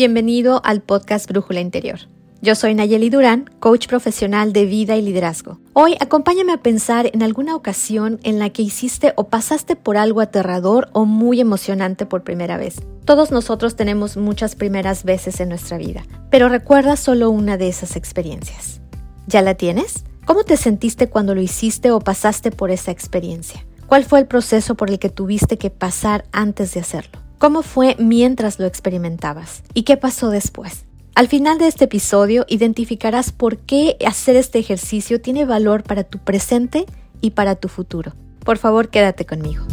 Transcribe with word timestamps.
Bienvenido 0.00 0.62
al 0.64 0.80
podcast 0.80 1.28
Brújula 1.28 1.60
Interior. 1.60 1.98
Yo 2.42 2.54
soy 2.54 2.74
Nayeli 2.74 3.10
Durán, 3.10 3.50
coach 3.60 3.86
profesional 3.86 4.54
de 4.54 4.64
vida 4.64 4.96
y 4.96 5.02
liderazgo. 5.02 5.58
Hoy 5.74 5.96
acompáñame 6.00 6.52
a 6.52 6.62
pensar 6.62 7.10
en 7.12 7.22
alguna 7.22 7.54
ocasión 7.54 8.18
en 8.22 8.38
la 8.38 8.48
que 8.48 8.62
hiciste 8.62 9.12
o 9.16 9.24
pasaste 9.24 9.76
por 9.76 9.98
algo 9.98 10.22
aterrador 10.22 10.88
o 10.94 11.04
muy 11.04 11.42
emocionante 11.42 12.06
por 12.06 12.22
primera 12.24 12.56
vez. 12.56 12.80
Todos 13.04 13.30
nosotros 13.30 13.76
tenemos 13.76 14.16
muchas 14.16 14.56
primeras 14.56 15.04
veces 15.04 15.38
en 15.40 15.50
nuestra 15.50 15.76
vida, 15.76 16.02
pero 16.30 16.48
recuerda 16.48 16.96
solo 16.96 17.28
una 17.28 17.58
de 17.58 17.68
esas 17.68 17.94
experiencias. 17.94 18.80
¿Ya 19.26 19.42
la 19.42 19.56
tienes? 19.56 20.04
¿Cómo 20.24 20.42
te 20.44 20.56
sentiste 20.56 21.10
cuando 21.10 21.34
lo 21.34 21.42
hiciste 21.42 21.90
o 21.90 22.00
pasaste 22.00 22.50
por 22.50 22.70
esa 22.70 22.90
experiencia? 22.90 23.66
¿Cuál 23.86 24.04
fue 24.04 24.18
el 24.18 24.26
proceso 24.26 24.76
por 24.76 24.88
el 24.88 24.98
que 24.98 25.10
tuviste 25.10 25.58
que 25.58 25.68
pasar 25.68 26.24
antes 26.32 26.72
de 26.72 26.80
hacerlo? 26.80 27.20
¿Cómo 27.36 27.60
fue 27.60 27.96
mientras 27.98 28.58
lo 28.58 28.64
experimentabas? 28.64 29.62
¿Y 29.74 29.82
qué 29.82 29.98
pasó 29.98 30.30
después? 30.30 30.86
Al 31.14 31.28
final 31.28 31.58
de 31.58 31.66
este 31.66 31.84
episodio 31.84 32.46
identificarás 32.48 33.32
por 33.32 33.58
qué 33.58 33.96
hacer 34.06 34.36
este 34.36 34.58
ejercicio 34.58 35.20
tiene 35.20 35.44
valor 35.44 35.82
para 35.82 36.04
tu 36.04 36.18
presente 36.18 36.86
y 37.20 37.32
para 37.32 37.56
tu 37.56 37.68
futuro. 37.68 38.12
Por 38.44 38.58
favor, 38.58 38.88
quédate 38.88 39.26
conmigo. 39.26 39.64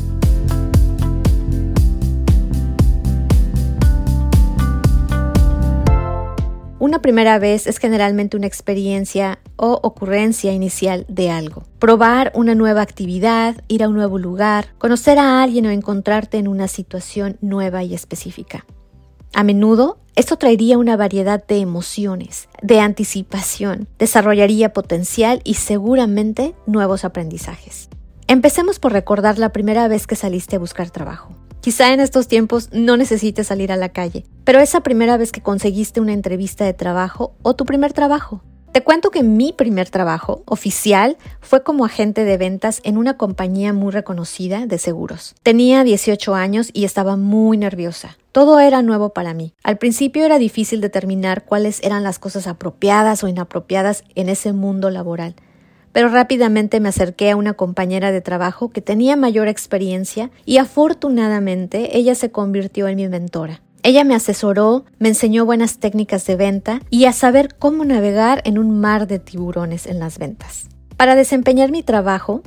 Una 6.79 7.01
primera 7.01 7.39
vez 7.39 7.65
es 7.65 7.79
generalmente 7.79 8.37
una 8.37 8.47
experiencia 8.47 9.39
o 9.55 9.79
ocurrencia 9.83 10.53
inicial 10.53 11.05
de 11.07 11.29
algo. 11.29 11.63
Probar 11.79 12.31
una 12.35 12.55
nueva 12.55 12.81
actividad, 12.81 13.55
ir 13.67 13.83
a 13.83 13.89
un 13.89 13.95
nuevo 13.95 14.17
lugar, 14.17 14.67
conocer 14.77 15.17
a 15.17 15.41
alguien 15.41 15.65
o 15.65 15.69
encontrarte 15.69 16.37
en 16.37 16.47
una 16.47 16.67
situación 16.67 17.37
nueva 17.41 17.83
y 17.83 17.93
específica. 17.93 18.65
A 19.33 19.43
menudo, 19.43 19.99
esto 20.15 20.37
traería 20.37 20.77
una 20.77 20.97
variedad 20.97 21.45
de 21.45 21.57
emociones, 21.57 22.49
de 22.61 22.79
anticipación, 22.79 23.87
desarrollaría 23.99 24.73
potencial 24.73 25.41
y 25.43 25.55
seguramente 25.55 26.55
nuevos 26.65 27.05
aprendizajes. 27.05 27.89
Empecemos 28.27 28.79
por 28.79 28.93
recordar 28.93 29.37
la 29.37 29.53
primera 29.53 29.87
vez 29.87 30.07
que 30.07 30.15
saliste 30.15 30.55
a 30.55 30.59
buscar 30.59 30.89
trabajo. 30.89 31.35
Quizá 31.61 31.93
en 31.93 31.99
estos 31.99 32.27
tiempos 32.27 32.69
no 32.71 32.97
necesites 32.97 33.47
salir 33.47 33.71
a 33.71 33.77
la 33.77 33.89
calle, 33.89 34.25
pero 34.43 34.59
esa 34.59 34.81
primera 34.81 35.17
vez 35.17 35.31
que 35.31 35.41
conseguiste 35.41 35.99
una 35.99 36.13
entrevista 36.13 36.65
de 36.65 36.73
trabajo 36.73 37.35
o 37.41 37.55
tu 37.55 37.65
primer 37.65 37.93
trabajo. 37.93 38.41
Te 38.77 38.83
cuento 38.83 39.09
que 39.09 39.23
mi 39.23 39.53
primer 39.53 39.89
trabajo 39.89 40.43
oficial 40.45 41.17
fue 41.41 41.63
como 41.63 41.83
agente 41.83 42.25
de 42.25 42.37
ventas 42.37 42.79
en 42.83 42.99
una 42.99 43.17
compañía 43.17 43.73
muy 43.73 43.91
reconocida 43.91 44.67
de 44.67 44.77
seguros. 44.77 45.33
Tenía 45.41 45.83
18 45.83 46.35
años 46.35 46.69
y 46.73 46.85
estaba 46.85 47.17
muy 47.17 47.57
nerviosa. 47.57 48.19
Todo 48.31 48.59
era 48.59 48.83
nuevo 48.83 49.13
para 49.13 49.33
mí. 49.33 49.55
Al 49.63 49.79
principio 49.79 50.25
era 50.25 50.37
difícil 50.37 50.79
determinar 50.79 51.43
cuáles 51.43 51.81
eran 51.81 52.03
las 52.03 52.19
cosas 52.19 52.45
apropiadas 52.45 53.23
o 53.23 53.27
inapropiadas 53.27 54.03
en 54.13 54.29
ese 54.29 54.53
mundo 54.53 54.91
laboral 54.91 55.33
pero 55.93 56.09
rápidamente 56.09 56.79
me 56.79 56.89
acerqué 56.89 57.31
a 57.31 57.35
una 57.35 57.53
compañera 57.53 58.11
de 58.11 58.21
trabajo 58.21 58.69
que 58.69 58.81
tenía 58.81 59.15
mayor 59.15 59.47
experiencia 59.47 60.29
y 60.45 60.57
afortunadamente 60.57 61.97
ella 61.97 62.13
se 62.13 62.29
convirtió 62.29 62.87
en 62.87 62.97
mi 62.97 63.07
mentora. 63.07 63.61
Ella 63.87 64.03
me 64.03 64.15
asesoró, 64.15 64.83
me 64.99 65.07
enseñó 65.07 65.45
buenas 65.45 65.77
técnicas 65.77 66.25
de 66.25 66.35
venta 66.35 66.81
y 66.89 67.05
a 67.05 67.13
saber 67.13 67.55
cómo 67.57 67.85
navegar 67.85 68.41
en 68.43 68.57
un 68.57 68.81
mar 68.81 69.07
de 69.07 69.17
tiburones 69.17 69.87
en 69.87 69.97
las 69.97 70.19
ventas. 70.19 70.67
Para 70.97 71.15
desempeñar 71.15 71.71
mi 71.71 71.83
trabajo, 71.83 72.41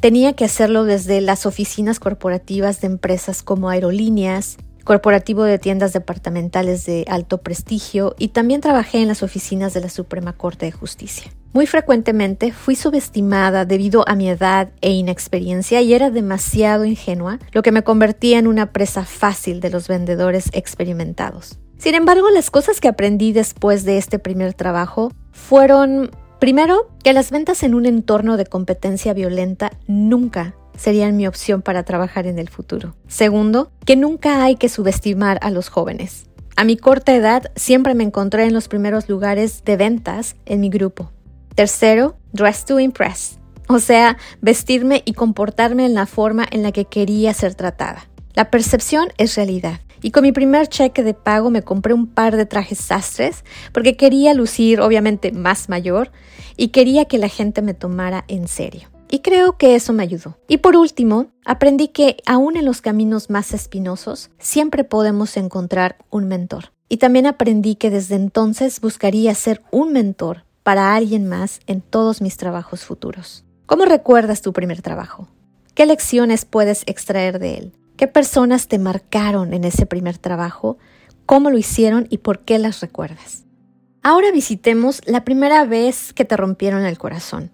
tenía 0.00 0.32
que 0.32 0.46
hacerlo 0.46 0.84
desde 0.84 1.20
las 1.20 1.44
oficinas 1.44 2.00
corporativas 2.00 2.80
de 2.80 2.86
empresas 2.86 3.42
como 3.42 3.68
aerolíneas, 3.68 4.56
corporativo 4.88 5.44
de 5.44 5.58
tiendas 5.58 5.92
departamentales 5.92 6.86
de 6.86 7.04
alto 7.08 7.36
prestigio 7.42 8.14
y 8.18 8.28
también 8.28 8.62
trabajé 8.62 9.02
en 9.02 9.08
las 9.08 9.22
oficinas 9.22 9.74
de 9.74 9.82
la 9.82 9.90
Suprema 9.90 10.32
Corte 10.32 10.64
de 10.64 10.72
Justicia. 10.72 11.30
Muy 11.52 11.66
frecuentemente 11.66 12.52
fui 12.52 12.74
subestimada 12.74 13.66
debido 13.66 14.02
a 14.08 14.14
mi 14.14 14.30
edad 14.30 14.70
e 14.80 14.92
inexperiencia 14.92 15.82
y 15.82 15.92
era 15.92 16.10
demasiado 16.10 16.86
ingenua, 16.86 17.38
lo 17.52 17.60
que 17.60 17.70
me 17.70 17.84
convertía 17.84 18.38
en 18.38 18.46
una 18.46 18.72
presa 18.72 19.04
fácil 19.04 19.60
de 19.60 19.68
los 19.68 19.88
vendedores 19.88 20.48
experimentados. 20.54 21.58
Sin 21.76 21.94
embargo, 21.94 22.30
las 22.30 22.50
cosas 22.50 22.80
que 22.80 22.88
aprendí 22.88 23.34
después 23.34 23.84
de 23.84 23.98
este 23.98 24.18
primer 24.18 24.54
trabajo 24.54 25.12
fueron, 25.32 26.12
primero, 26.38 26.88
que 27.04 27.12
las 27.12 27.30
ventas 27.30 27.62
en 27.62 27.74
un 27.74 27.84
entorno 27.84 28.38
de 28.38 28.46
competencia 28.46 29.12
violenta 29.12 29.70
nunca 29.86 30.54
serían 30.78 31.16
mi 31.16 31.26
opción 31.26 31.60
para 31.60 31.82
trabajar 31.82 32.26
en 32.26 32.38
el 32.38 32.48
futuro. 32.48 32.94
Segundo, 33.08 33.70
que 33.84 33.96
nunca 33.96 34.42
hay 34.42 34.56
que 34.56 34.68
subestimar 34.68 35.38
a 35.42 35.50
los 35.50 35.68
jóvenes. 35.68 36.26
A 36.56 36.64
mi 36.64 36.76
corta 36.76 37.14
edad 37.14 37.52
siempre 37.54 37.94
me 37.94 38.04
encontré 38.04 38.44
en 38.44 38.54
los 38.54 38.68
primeros 38.68 39.08
lugares 39.08 39.62
de 39.64 39.76
ventas 39.76 40.36
en 40.46 40.60
mi 40.60 40.70
grupo. 40.70 41.12
Tercero, 41.54 42.16
dress 42.32 42.64
to 42.64 42.80
impress, 42.80 43.38
o 43.68 43.78
sea, 43.78 44.16
vestirme 44.40 45.02
y 45.04 45.12
comportarme 45.12 45.84
en 45.84 45.94
la 45.94 46.06
forma 46.06 46.46
en 46.50 46.62
la 46.62 46.72
que 46.72 46.84
quería 46.84 47.34
ser 47.34 47.54
tratada. 47.54 48.08
La 48.34 48.50
percepción 48.50 49.08
es 49.18 49.36
realidad. 49.36 49.80
Y 50.02 50.10
con 50.12 50.22
mi 50.22 50.32
primer 50.32 50.68
cheque 50.68 51.02
de 51.02 51.14
pago 51.14 51.50
me 51.50 51.62
compré 51.62 51.92
un 51.92 52.06
par 52.06 52.36
de 52.36 52.46
trajes 52.46 52.78
sastres 52.78 53.44
porque 53.72 53.96
quería 53.96 54.32
lucir 54.32 54.80
obviamente 54.80 55.32
más 55.32 55.68
mayor 55.68 56.10
y 56.56 56.68
quería 56.68 57.04
que 57.06 57.18
la 57.18 57.28
gente 57.28 57.62
me 57.62 57.74
tomara 57.74 58.24
en 58.28 58.48
serio. 58.48 58.88
Y 59.10 59.20
creo 59.20 59.56
que 59.56 59.74
eso 59.74 59.92
me 59.92 60.02
ayudó. 60.02 60.36
Y 60.48 60.58
por 60.58 60.76
último, 60.76 61.26
aprendí 61.44 61.88
que 61.88 62.18
aún 62.26 62.56
en 62.56 62.64
los 62.64 62.82
caminos 62.82 63.30
más 63.30 63.54
espinosos, 63.54 64.30
siempre 64.38 64.84
podemos 64.84 65.36
encontrar 65.36 65.96
un 66.10 66.28
mentor. 66.28 66.72
Y 66.88 66.98
también 66.98 67.26
aprendí 67.26 67.74
que 67.74 67.90
desde 67.90 68.16
entonces 68.16 68.80
buscaría 68.80 69.34
ser 69.34 69.62
un 69.70 69.92
mentor 69.92 70.44
para 70.62 70.94
alguien 70.94 71.26
más 71.26 71.60
en 71.66 71.80
todos 71.80 72.20
mis 72.20 72.36
trabajos 72.36 72.84
futuros. 72.84 73.44
¿Cómo 73.66 73.84
recuerdas 73.84 74.42
tu 74.42 74.52
primer 74.52 74.82
trabajo? 74.82 75.28
¿Qué 75.74 75.86
lecciones 75.86 76.44
puedes 76.44 76.82
extraer 76.86 77.38
de 77.38 77.56
él? 77.56 77.72
¿Qué 77.96 78.08
personas 78.08 78.68
te 78.68 78.78
marcaron 78.78 79.54
en 79.54 79.64
ese 79.64 79.86
primer 79.86 80.18
trabajo? 80.18 80.78
¿Cómo 81.26 81.50
lo 81.50 81.58
hicieron 81.58 82.06
y 82.10 82.18
por 82.18 82.40
qué 82.40 82.58
las 82.58 82.80
recuerdas? 82.80 83.44
Ahora 84.02 84.30
visitemos 84.32 85.00
la 85.06 85.24
primera 85.24 85.64
vez 85.64 86.12
que 86.12 86.24
te 86.24 86.36
rompieron 86.36 86.84
el 86.84 86.96
corazón. 86.98 87.50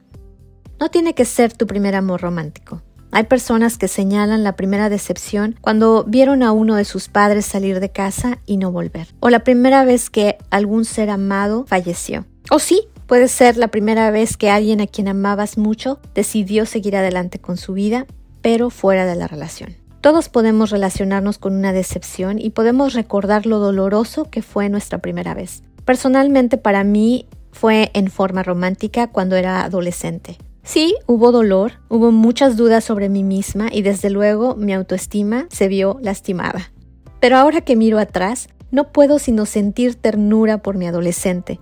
No 0.85 0.91
tiene 0.91 1.15
que 1.15 1.25
ser 1.25 1.55
tu 1.55 1.67
primer 1.67 1.95
amor 1.95 2.21
romántico. 2.21 2.83
Hay 3.11 3.25
personas 3.25 3.79
que 3.79 3.89
señalan 3.89 4.45
la 4.45 4.55
primera 4.55 4.91
decepción 4.91 5.57
cuando 5.63 6.05
vieron 6.05 6.43
a 6.43 6.53
uno 6.53 6.75
de 6.75 6.85
sus 6.85 7.09
padres 7.09 7.47
salir 7.47 7.81
de 7.81 7.89
casa 7.89 8.37
y 8.45 8.59
no 8.59 8.71
volver. 8.71 9.07
O 9.21 9.31
la 9.31 9.45
primera 9.45 9.87
vez 9.87 10.11
que 10.11 10.37
algún 10.51 10.85
ser 10.85 11.09
amado 11.09 11.65
falleció. 11.67 12.27
O 12.51 12.59
sí, 12.59 12.83
Puede 13.07 13.29
ser 13.29 13.57
la 13.57 13.69
primera 13.69 14.11
vez 14.11 14.37
que 14.37 14.51
alguien 14.51 14.83
a 14.83 14.87
quien 14.87 15.09
amabas 15.09 15.57
mucho 15.57 16.01
decidió 16.15 16.67
seguir 16.67 16.97
adelante 16.97 17.39
con 17.39 17.57
su 17.57 17.73
vida, 17.73 18.07
pero 18.43 18.69
fuera 18.69 19.07
de 19.07 19.15
la 19.15 19.27
relación. 19.27 19.77
Todos 20.03 20.29
podemos 20.29 20.69
relacionarnos 20.69 21.39
con 21.39 21.55
una 21.55 21.73
decepción 21.73 22.39
y 22.39 22.51
podemos 22.51 22.93
recordar 22.93 23.47
lo 23.47 23.59
doloroso 23.59 24.31
que 24.31 24.43
fue 24.43 24.69
nuestra 24.69 24.99
primera 24.99 25.33
vez. 25.33 25.63
Personalmente 25.87 26.59
para 26.59 26.85
mí 26.85 27.27
fue 27.53 27.91
en 27.95 28.11
forma 28.11 28.43
romántica 28.43 29.07
cuando 29.07 29.37
era 29.37 29.65
adolescente. 29.65 30.37
Sí, 30.65 30.97
hubo 31.07 31.31
dolor, 31.31 31.75
hubo 31.89 32.11
muchas 32.11 32.57
dudas 32.57 32.85
sobre 32.85 33.09
mí 33.09 33.23
misma 33.23 33.69
y 33.71 33.83
desde 33.83 34.11
luego 34.11 34.57
mi 34.57 34.73
autoestima 34.73 35.47
se 35.51 35.69
vio 35.69 35.99
lastimada. 36.03 36.73
Pero 37.21 37.37
ahora 37.37 37.61
que 37.61 37.77
miro 37.77 37.99
atrás, 37.99 38.49
no 38.71 38.91
puedo 38.91 39.19
sino 39.19 39.47
sentir 39.47 39.95
ternura 39.95 40.59
por 40.59 40.77
mi 40.77 40.87
adolescente, 40.87 41.61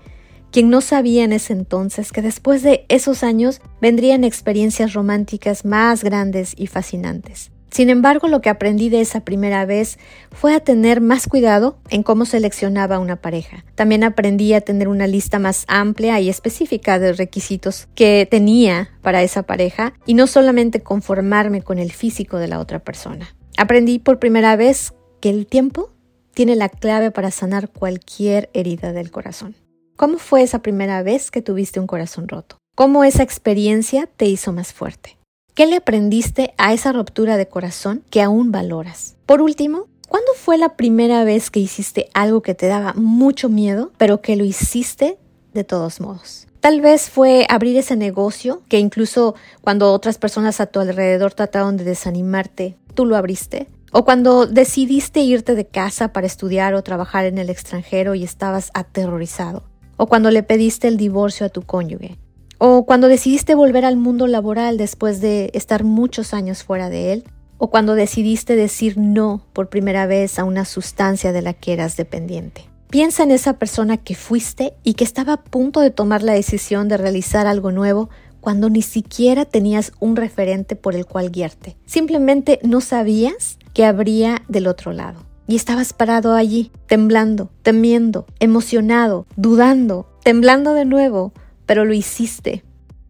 quien 0.51 0.71
no 0.71 0.81
sabía 0.81 1.25
en 1.25 1.33
ese 1.33 1.53
entonces 1.53 2.11
que 2.11 2.23
después 2.23 2.63
de 2.63 2.87
esos 2.89 3.23
años 3.23 3.61
vendrían 3.81 4.25
experiencias 4.25 4.93
románticas 4.95 5.65
más 5.65 6.03
grandes 6.03 6.55
y 6.57 6.67
fascinantes. 6.67 7.52
Sin 7.73 7.89
embargo, 7.89 8.29
lo 8.29 8.43
que 8.43 8.51
aprendí 8.51 8.91
de 8.91 9.01
esa 9.01 9.21
primera 9.21 9.65
vez 9.65 9.99
fue 10.31 10.55
a 10.55 10.61
tener 10.61 11.01
más 11.01 11.27
cuidado 11.27 11.79
en 11.89 12.03
cómo 12.03 12.27
seleccionaba 12.27 12.99
una 12.99 13.17
pareja. 13.17 13.65
También 13.75 14.05
aprendí 14.05 14.53
a 14.53 14.61
tener 14.61 14.89
una 14.89 15.07
lista 15.07 15.39
más 15.39 15.65
amplia 15.69 16.21
y 16.21 16.29
específica 16.29 16.99
de 16.99 17.15
requisitos 17.15 17.89
que 17.95 18.29
tenía 18.31 18.91
para 19.01 19.23
esa 19.23 19.45
pareja 19.45 19.95
y 20.05 20.13
no 20.13 20.27
solamente 20.27 20.81
conformarme 20.83 21.63
con 21.63 21.79
el 21.79 21.93
físico 21.93 22.37
de 22.37 22.49
la 22.49 22.61
otra 22.61 22.79
persona. 22.79 23.35
Aprendí 23.57 23.99
por 23.99 24.19
primera 24.19 24.55
vez 24.55 24.93
que 25.23 25.31
el 25.31 25.47
tiempo 25.47 25.95
tiene 26.35 26.57
la 26.57 26.69
clave 26.69 27.11
para 27.11 27.31
sanar 27.31 27.71
cualquier 27.71 28.51
herida 28.53 28.93
del 28.93 29.11
corazón. 29.11 29.57
¿Cómo 29.97 30.19
fue 30.19 30.43
esa 30.43 30.61
primera 30.61 31.03
vez 31.03 31.31
que 31.31 31.41
tuviste 31.41 31.81
un 31.81 31.87
corazón 31.87 32.29
roto? 32.29 32.59
¿Cómo 32.75 33.03
esa 33.03 33.23
experiencia 33.23 34.07
te 34.15 34.27
hizo 34.27 34.53
más 34.53 34.75
fuerte? 34.75 35.17
¿Qué 35.55 35.67
le 35.67 35.77
aprendiste 35.77 36.55
a 36.57 36.73
esa 36.73 36.93
ruptura 36.93 37.37
de 37.37 37.47
corazón 37.47 38.03
que 38.11 38.23
aún 38.23 38.53
valoras? 38.53 39.17
Por 39.27 39.43
último, 39.43 39.87
¿cuándo 40.09 40.33
fue 40.35 40.57
la 40.57 40.77
primera 40.77 41.25
vez 41.25 41.51
que 41.51 41.61
hiciste 41.61 42.09
algo 42.15 42.43
que 42.43 42.55
te 42.55 42.69
daba 42.69 42.95
mucho 42.95 43.49
miedo, 43.49 43.93
pero 43.99 44.23
que 44.23 44.37
lo 44.37 44.45
hiciste 44.45 45.19
de 45.53 45.65
todos 45.65 46.01
modos. 46.01 46.47
Tal 46.61 46.81
vez 46.81 47.11
fue 47.11 47.47
abrir 47.49 47.77
ese 47.77 47.97
negocio 47.97 48.63
que 48.69 48.79
incluso 48.79 49.35
cuando 49.61 49.93
otras 49.93 50.19
personas 50.19 50.61
a 50.61 50.67
tu 50.67 50.81
alrededor 50.81 51.35
trataron 51.35 51.77
de 51.77 51.85
desanimarte, 51.85 52.77
tú 52.95 53.05
lo 53.05 53.17
abriste. 53.17 53.69
O 53.91 54.05
cuando 54.05 54.47
decidiste 54.47 55.21
irte 55.21 55.55
de 55.55 55.67
casa 55.67 56.13
para 56.13 56.27
estudiar 56.27 56.75
o 56.75 56.83
trabajar 56.83 57.27
en 57.27 57.37
el 57.37 57.51
extranjero 57.51 58.15
y 58.15 58.25
estabas 58.25 58.71
aterrorizado. 58.73 59.65
O 59.99 60.07
cuando 60.07 60.31
le 60.31 60.43
pediste 60.43 60.89
el 60.89 60.97
divorcio 60.97 61.45
a 61.45 61.51
tu 61.51 61.63
cónyuge. 61.63 62.17
O 62.65 62.87
cuando 62.87 63.09
decidiste 63.09 63.57
volver 63.57 63.85
al 63.85 63.97
mundo 63.97 64.29
laboral 64.29 64.79
después 64.79 65.21
de 65.21 65.51
estar 65.53 65.83
muchos 65.83 66.33
años 66.33 66.63
fuera 66.63 66.91
de 66.91 67.13
él. 67.13 67.25
O 67.59 67.71
cuando 67.71 67.97
decidiste 67.97 68.55
decir 68.55 68.97
no 68.97 69.43
por 69.53 69.69
primera 69.69 70.07
vez 70.07 70.39
a 70.39 70.45
una 70.45 70.65
sustancia 70.65 71.33
de 71.33 71.43
la 71.43 71.55
que 71.55 71.73
eras 71.73 71.97
dependiente. 71.97 72.71
Piensa 72.89 73.25
en 73.25 73.33
esa 73.33 73.55
persona 73.55 73.97
que 73.97 74.15
fuiste 74.15 74.75
y 74.85 74.95
que 74.95 75.03
estaba 75.03 75.33
a 75.33 75.43
punto 75.43 75.81
de 75.81 75.91
tomar 75.91 76.23
la 76.23 76.35
decisión 76.35 76.87
de 76.87 76.99
realizar 76.99 77.49
algo 77.49 77.73
nuevo 77.73 78.11
cuando 78.41 78.71
ni 78.71 78.83
siquiera 78.83 79.45
tenías 79.45 79.91
un 79.99 80.15
referente 80.15 80.77
por 80.77 80.95
el 80.95 81.05
cual 81.05 81.33
guiarte. 81.33 81.77
Simplemente 81.85 82.61
no 82.63 82.81
sabías 82.81 83.59
que 83.75 83.85
habría 83.85 84.43
del 84.47 84.69
otro 84.69 84.93
lado. 84.93 85.25
Y 85.49 85.57
estabas 85.57 85.93
parado 85.93 86.35
allí, 86.35 86.71
temblando, 86.87 87.51
temiendo, 87.65 88.25
emocionado, 88.39 89.27
dudando, 89.35 90.07
temblando 90.23 90.75
de 90.75 90.85
nuevo, 90.85 91.33
pero 91.73 91.87
lo 91.87 91.95
hiciste. 91.95 92.65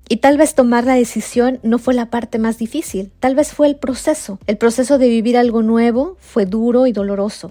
Y 0.09 0.19
tal 0.19 0.38
vez 0.38 0.55
tomar 0.55 0.85
la 0.85 0.94
decisión 0.94 1.59
no 1.64 1.81
fue 1.81 1.94
la 1.94 2.11
parte 2.11 2.38
más 2.38 2.59
difícil, 2.59 3.11
tal 3.19 3.35
vez 3.35 3.53
fue 3.53 3.67
el 3.67 3.75
proceso. 3.75 4.38
El 4.47 4.56
proceso 4.56 4.99
de 4.99 5.09
vivir 5.09 5.37
algo 5.37 5.62
nuevo 5.62 6.17
fue 6.20 6.47
duro 6.47 6.87
y 6.87 6.93
doloroso, 6.93 7.50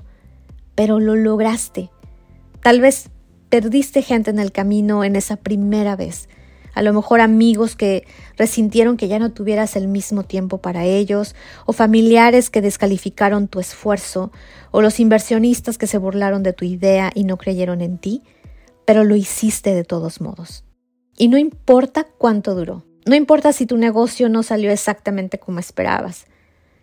pero 0.73 1.01
lo 1.01 1.17
lograste 1.17 1.89
Tal 2.61 2.79
vez 2.79 3.09
perdiste 3.49 4.03
gente 4.03 4.31
en 4.31 4.39
el 4.39 4.53
camino 4.53 5.03
en 5.03 5.17
esa 5.17 5.35
primera 5.35 5.97
vez. 5.97 6.29
A 6.73 6.81
lo 6.81 6.93
mejor 6.93 7.19
amigos 7.19 7.75
que 7.75 8.07
resintieron 8.37 8.95
que 8.95 9.09
ya 9.09 9.19
no 9.19 9.33
tuvieras 9.33 9.75
el 9.75 9.89
mismo 9.89 10.23
tiempo 10.23 10.59
para 10.59 10.85
ellos, 10.85 11.35
o 11.65 11.73
familiares 11.73 12.49
que 12.49 12.61
descalificaron 12.61 13.49
tu 13.49 13.59
esfuerzo, 13.59 14.31
o 14.71 14.81
los 14.81 15.01
inversionistas 15.01 15.77
que 15.77 15.87
se 15.87 15.97
burlaron 15.97 16.41
de 16.41 16.53
tu 16.53 16.63
idea 16.63 17.11
y 17.13 17.25
no 17.25 17.35
creyeron 17.35 17.81
en 17.81 17.97
ti, 17.97 18.23
pero 18.85 19.03
lo 19.03 19.17
hiciste 19.17 19.75
de 19.75 19.83
todos 19.83 20.21
modos. 20.21 20.63
Y 21.17 21.27
no 21.27 21.37
importa 21.37 22.07
cuánto 22.17 22.55
duró, 22.55 22.83
no 23.05 23.15
importa 23.15 23.53
si 23.53 23.65
tu 23.65 23.77
negocio 23.77 24.29
no 24.29 24.43
salió 24.43 24.71
exactamente 24.71 25.39
como 25.39 25.59
esperabas, 25.59 26.25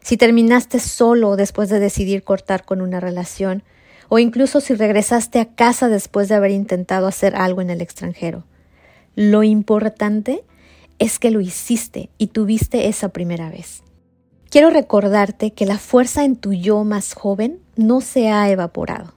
si 0.01 0.17
terminaste 0.17 0.81
solo 0.81 1.37
después 1.37 1.69
de 1.69 1.81
decidir 1.81 2.25
cortar 2.25 2.65
con 2.65 2.81
una 2.81 3.01
relación, 3.01 3.63
o 4.09 4.19
incluso 4.19 4.61
si 4.61 4.75
regresaste 4.75 5.39
a 5.39 5.55
casa 5.55 5.89
después 5.89 6.29
de 6.29 6.35
haber 6.35 6.51
intentado 6.51 7.07
hacer 7.07 7.37
algo 7.37 7.61
en 7.61 7.71
el 7.71 7.81
extranjero. 7.81 8.45
Lo 9.15 9.43
importante 9.43 10.45
es 10.99 11.19
que 11.19 11.31
lo 11.31 11.41
hiciste 11.41 12.11
y 12.19 12.29
tuviste 12.29 12.89
esa 12.89 13.11
primera 13.11 13.51
vez. 13.51 13.83
Quiero 14.51 14.71
recordarte 14.71 15.53
que 15.53 15.67
la 15.67 15.79
fuerza 15.79 16.25
en 16.25 16.37
tu 16.37 16.53
yo 16.53 16.85
más 16.85 17.13
joven 17.13 17.61
no 17.77 18.01
se 18.01 18.31
ha 18.31 18.51
evaporado. 18.51 19.13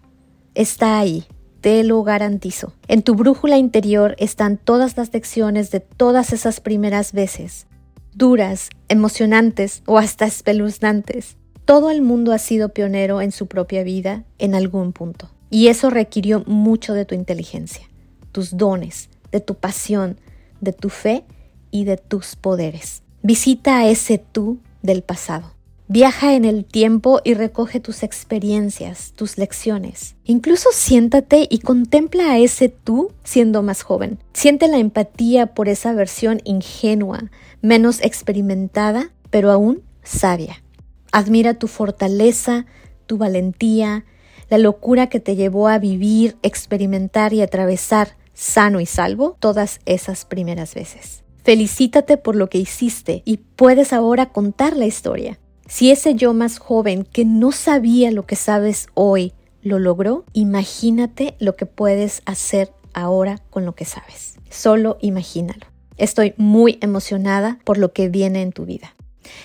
Está 0.55 0.99
ahí, 0.99 1.25
te 1.61 1.83
lo 1.83 2.03
garantizo. 2.03 2.73
En 2.87 3.03
tu 3.03 3.15
brújula 3.15 3.57
interior 3.57 4.15
están 4.17 4.57
todas 4.57 4.97
las 4.97 5.13
lecciones 5.13 5.71
de 5.71 5.79
todas 5.79 6.33
esas 6.33 6.59
primeras 6.59 7.13
veces, 7.13 7.67
duras, 8.13 8.69
emocionantes 8.89 9.83
o 9.85 9.97
hasta 9.97 10.25
espeluznantes, 10.25 11.37
todo 11.65 11.91
el 11.91 12.01
mundo 12.01 12.33
ha 12.33 12.39
sido 12.39 12.69
pionero 12.69 13.21
en 13.21 13.31
su 13.31 13.47
propia 13.47 13.83
vida 13.83 14.25
en 14.39 14.55
algún 14.55 14.91
punto. 14.91 15.29
Y 15.49 15.67
eso 15.67 15.89
requirió 15.89 16.43
mucho 16.45 16.93
de 16.93 17.05
tu 17.05 17.15
inteligencia, 17.15 17.87
tus 18.31 18.57
dones, 18.57 19.09
de 19.31 19.39
tu 19.39 19.55
pasión, 19.55 20.19
de 20.59 20.73
tu 20.73 20.89
fe 20.89 21.23
y 21.69 21.85
de 21.85 21.97
tus 21.97 22.35
poderes. 22.35 23.03
Visita 23.21 23.77
a 23.77 23.87
ese 23.87 24.17
tú 24.17 24.59
del 24.81 25.03
pasado. 25.03 25.53
Viaja 25.93 26.35
en 26.35 26.45
el 26.45 26.63
tiempo 26.63 27.19
y 27.21 27.33
recoge 27.33 27.81
tus 27.81 28.01
experiencias, 28.01 29.11
tus 29.13 29.37
lecciones. 29.37 30.15
Incluso 30.23 30.69
siéntate 30.71 31.47
y 31.49 31.59
contempla 31.59 32.31
a 32.31 32.37
ese 32.37 32.69
tú 32.69 33.11
siendo 33.25 33.61
más 33.61 33.83
joven. 33.83 34.17
Siente 34.31 34.69
la 34.69 34.77
empatía 34.77 35.47
por 35.47 35.67
esa 35.67 35.91
versión 35.91 36.39
ingenua, 36.45 37.29
menos 37.61 37.99
experimentada, 38.03 39.11
pero 39.31 39.51
aún 39.51 39.83
sabia. 40.01 40.63
Admira 41.11 41.55
tu 41.55 41.67
fortaleza, 41.67 42.67
tu 43.05 43.17
valentía, 43.17 44.05
la 44.49 44.59
locura 44.59 45.07
que 45.07 45.19
te 45.19 45.35
llevó 45.35 45.67
a 45.67 45.77
vivir, 45.77 46.37
experimentar 46.41 47.33
y 47.33 47.41
atravesar 47.41 48.15
sano 48.33 48.79
y 48.79 48.85
salvo 48.85 49.35
todas 49.41 49.81
esas 49.85 50.23
primeras 50.23 50.73
veces. 50.73 51.25
Felicítate 51.43 52.15
por 52.15 52.37
lo 52.37 52.47
que 52.47 52.59
hiciste 52.59 53.23
y 53.25 53.39
puedes 53.57 53.91
ahora 53.91 54.27
contar 54.27 54.77
la 54.77 54.85
historia. 54.85 55.37
Si 55.71 55.89
ese 55.89 56.15
yo 56.15 56.33
más 56.33 56.59
joven 56.59 57.05
que 57.05 57.23
no 57.23 57.53
sabía 57.53 58.11
lo 58.11 58.25
que 58.25 58.35
sabes 58.35 58.89
hoy 58.93 59.31
lo 59.61 59.79
logró, 59.79 60.25
imagínate 60.33 61.35
lo 61.39 61.55
que 61.55 61.65
puedes 61.65 62.23
hacer 62.25 62.73
ahora 62.93 63.37
con 63.49 63.63
lo 63.63 63.73
que 63.73 63.85
sabes. 63.85 64.35
Solo 64.49 64.97
imagínalo. 64.99 65.65
Estoy 65.95 66.33
muy 66.35 66.77
emocionada 66.81 67.57
por 67.63 67.77
lo 67.77 67.93
que 67.93 68.09
viene 68.09 68.41
en 68.41 68.51
tu 68.51 68.65
vida. 68.65 68.97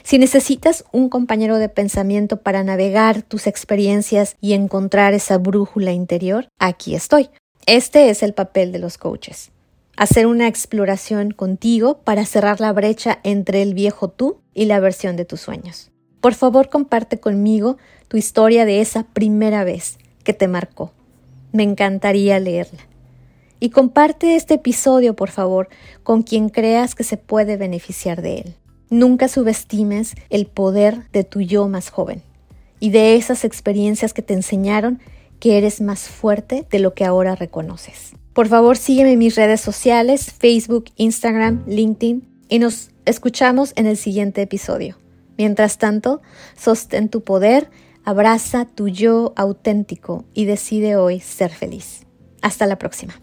Si 0.03 0.19
necesitas 0.19 0.85
un 0.91 1.11
compañero 1.11 1.59
de 1.59 1.69
pensamiento 1.69 2.39
para 2.39 2.65
navegar 2.65 3.23
tus 3.23 3.47
experiencias 3.47 4.35
y 4.41 4.55
encontrar 4.55 5.15
esa 5.15 5.39
brújula 5.39 5.93
interior, 5.93 6.49
aquí 6.59 6.97
estoy. 6.97 7.31
Este 7.67 8.11
es 8.11 8.25
el 8.25 8.35
papel 8.35 8.73
de 8.73 8.81
los 8.81 8.99
coaches. 8.99 9.53
Hacer 9.97 10.27
una 10.27 10.49
exploración 10.49 11.31
contigo 11.31 11.99
para 12.03 12.27
cerrar 12.27 12.61
la 12.61 12.73
brecha 12.73 13.21
entre 13.23 13.63
el 13.63 13.75
viejo 13.75 14.09
tú 14.09 14.41
y 14.55 14.65
la 14.65 14.81
versión 14.81 15.15
de 15.15 15.25
tus 15.25 15.41
sueños. 15.41 15.93
Por 16.21 16.35
favor, 16.35 16.69
comparte 16.69 17.19
conmigo 17.19 17.77
tu 18.09 18.17
historia 18.17 18.65
de 18.65 18.81
esa 18.81 19.05
primera 19.05 19.65
vez 19.65 19.99
que 20.25 20.33
te 20.33 20.49
marcó. 20.49 20.93
Me 21.53 21.63
encantaría 21.63 22.39
leerla. 22.41 22.87
Y 23.61 23.71
comparte 23.71 24.37
este 24.37 24.55
episodio, 24.55 25.17
por 25.17 25.31
favor, 25.31 25.69
con 26.03 26.23
quien 26.23 26.49
creas 26.49 26.95
que 26.95 27.05
se 27.05 27.17
puede 27.17 27.57
beneficiar 27.57 28.21
de 28.21 28.39
él. 28.39 28.55
Nunca 28.91 29.29
subestimes 29.29 30.15
el 30.31 30.47
poder 30.47 31.11
de 31.11 31.25
tu 31.25 31.41
yo 31.41 31.69
más 31.69 31.91
joven 31.91 32.23
y 32.79 32.91
de 32.91 33.17
esas 33.17 33.45
experiencias 33.45 34.13
que 34.13 34.23
te 34.23 34.35
enseñaron 34.35 35.01
que 35.41 35.59
eres 35.59 35.81
más 35.81 36.09
fuerte 36.09 36.67
de 36.71 36.79
lo 36.79 36.95
que 36.95 37.05
ahora 37.05 37.35
reconoces. 37.35 38.13
Por 38.33 38.49
favor, 38.49 38.77
sígueme 38.77 39.13
en 39.13 39.19
mis 39.19 39.35
redes 39.35 39.61
sociales, 39.61 40.33
Facebook, 40.39 40.87
Instagram, 40.97 41.65
LinkedIn 41.67 42.29
y 42.49 42.59
nos 42.59 42.91
escuchamos 43.07 43.73
en 43.77 43.87
el 43.87 43.97
siguiente 43.97 44.43
episodio. 44.43 44.97
Mientras 45.39 45.79
tanto, 45.79 46.23
sostén 46.57 47.09
tu 47.09 47.23
poder, 47.23 47.71
abraza 48.05 48.65
tu 48.65 48.89
yo 48.89 49.33
auténtico 49.37 50.25
y 50.35 50.45
decide 50.45 50.97
hoy 50.97 51.21
ser 51.21 51.51
feliz. 51.51 52.07
Hasta 52.43 52.67
la 52.67 52.79
próxima. 52.79 53.15